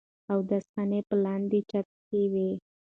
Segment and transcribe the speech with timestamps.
[0.31, 2.49] اودس خانې پۀ لاندې چت کښې وې